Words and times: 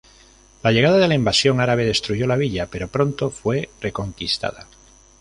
La 0.63 0.71
llegada 0.71 0.97
de 0.97 1.07
la 1.07 1.13
invasión 1.13 1.59
árabe 1.61 1.85
destruyó 1.85 2.25
la 2.25 2.35
villa, 2.35 2.65
pero 2.65 2.87
pronto 2.87 3.29
fue 3.29 3.69
reconquistada. 3.81 4.65